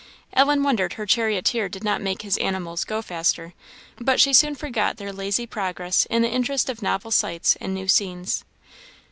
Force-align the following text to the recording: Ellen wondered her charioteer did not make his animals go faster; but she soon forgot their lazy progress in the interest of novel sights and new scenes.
Ellen 0.33 0.63
wondered 0.63 0.93
her 0.93 1.05
charioteer 1.05 1.69
did 1.69 1.83
not 1.83 2.01
make 2.01 2.23
his 2.23 2.35
animals 2.39 2.85
go 2.85 3.03
faster; 3.03 3.53
but 3.99 4.19
she 4.19 4.33
soon 4.33 4.55
forgot 4.55 4.97
their 4.97 5.13
lazy 5.13 5.45
progress 5.45 6.07
in 6.09 6.23
the 6.23 6.31
interest 6.31 6.71
of 6.71 6.81
novel 6.81 7.11
sights 7.11 7.55
and 7.61 7.75
new 7.75 7.87
scenes. 7.87 8.43